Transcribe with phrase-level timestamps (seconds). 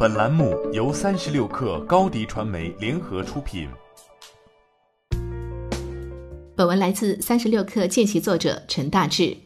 [0.00, 3.68] 本栏目由三十六氪高低传媒联合出品。
[6.54, 9.36] 本文来自三十六氪见习作者陈大志。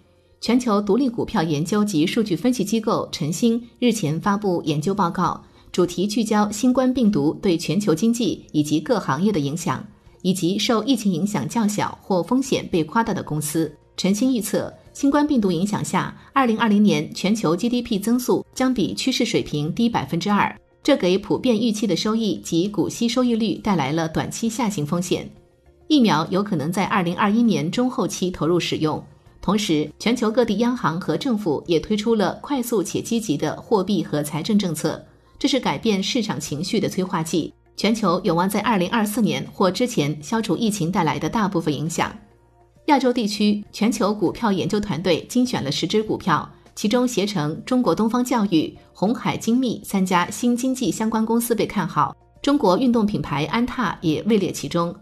[0.43, 5.43] 全球独立股票研究及数据分析机构晨星日前发布研究报告，
[5.73, 9.83] 主题聚焦新冠病毒对全球经济以及各行业的影响，
[10.21, 13.75] 以及受疫情影响较小或风险被夸大的公司。
[13.97, 14.71] 晨星预测。
[14.93, 25.29] 新冠病毒影响下，二零二零年全球 GDP 增速将比趋势水平低百分之二，这给普遍预期的收益及股息收益率带来了短期下行风险。
[25.89, 29.03] 疫苗有可能在二零二一年中后期投入使用，
[29.41, 35.03] 同时全球各地央行和政府也推出了快速且积极的货币和财政政策，
[35.39, 37.53] 这是改变市场情绪的催化剂。
[37.77, 42.15] 全球有望在二零二四年或之前消除疫情带来的大部分影响。
[42.87, 54.95] 亚洲地区全球股票研究团队精选了十只股票，其中携程、中国东方教育、红海精密三家新经济相关公司被看好，中国运动品牌安踏也位列其中。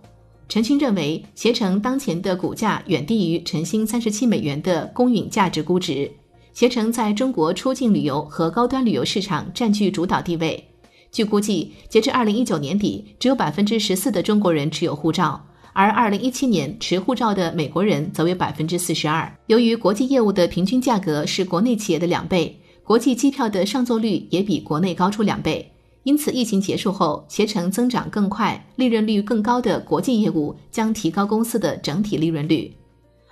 [0.46, 6.10] 陈勋认为，携程当前的股价远低于晨星三十七美元的公允价值估值。
[6.52, 10.68] 携程在中国出境旅游和高端旅游市场占据主导地位。
[11.12, 15.46] 据估计，截至二零一九年底，只有百分之十四的中国人持有护照。
[15.72, 19.32] 而二零一七年持护照的美国人则为百分之四十二。
[19.46, 25.70] 由于国际业务的平均价格是国内企业的两倍，国际机票的上座率也比国内高出两倍，
[26.02, 32.74] 因此疫情结束后，携程增长更快、利润率更高的国际业务将提高公司的整体利润率。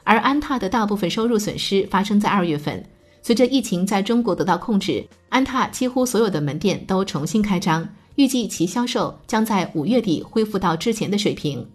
[0.04, 2.82] 而安踏的大部分收入损失发生在二月份，
[3.20, 11.66] 随着疫情在中国得到控制，安踏几乎所有的门店都重新开张，预计其销售将在五月底恢复到之前的水平。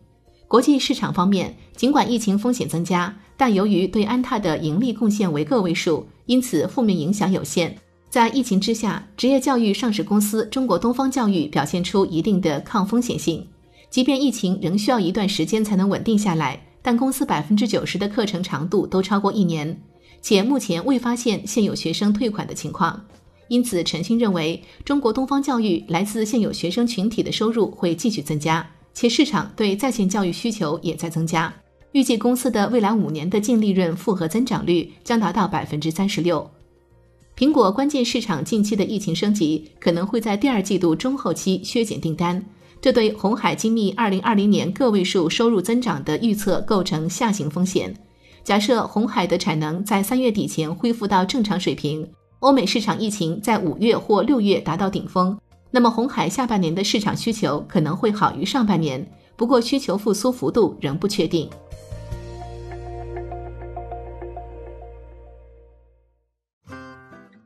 [0.53, 7.75] 国际市场方面，尽管疫情风险增加，但由于对安踏的盈利贡献为个位数，因此负面影响有限。
[8.07, 13.43] 在疫情之下，职业教育上市公司中国东方教育表现出一定的抗风险性。
[13.89, 19.81] 即便疫情仍需要一段时间才能稳定下来，但公司百分之九十的课程长度都超过一年，
[20.21, 23.03] 且目前未发现现有学生退款的情况。
[23.47, 28.63] 因此，陈勋认为，中国东方教育来自现有学生群体的收入会继续增加。
[28.93, 31.53] 且市场对在线教育需求也在增加，
[31.91, 36.49] 预计公司的未来五年的净利润复合增长率将达到百分之三十六。
[37.35, 42.43] 苹果关键市场近期的疫情升级可能会在第二季度中后期削减订单，
[42.79, 47.91] 这对红海精密二零二零年个位数收入增长的预测构成下行风险。
[48.43, 52.07] 假设红海的产能在三月底前恢复到正常水平，
[52.39, 55.35] 欧美市场疫情在五月或六月达到顶峰。
[55.75, 59.03] 那么，红海下半年的市场需求可能会好于上半年，
[59.35, 61.49] 不过需求复苏幅度仍不确定。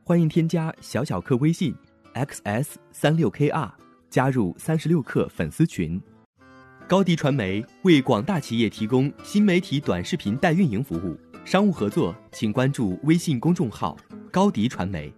[0.04, 1.74] 欢迎添加小小客微信
[2.12, 3.70] xs 三六 kr，
[4.10, 5.98] 加入三十六课粉丝群。
[6.86, 11.16] 高迪传媒为广大企业提供新媒体短视频代运营服务，
[11.46, 13.96] 商务合作请关注微信公众号
[14.30, 15.10] 高迪传媒。